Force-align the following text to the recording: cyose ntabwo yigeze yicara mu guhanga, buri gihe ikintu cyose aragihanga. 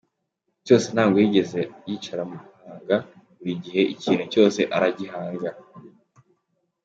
cyose 0.65 0.87
ntabwo 0.95 1.17
yigeze 1.23 1.59
yicara 1.87 2.23
mu 2.29 2.37
guhanga, 2.47 2.95
buri 3.37 3.53
gihe 3.63 3.81
ikintu 3.93 4.23
cyose 4.33 4.61
aragihanga. 4.75 5.49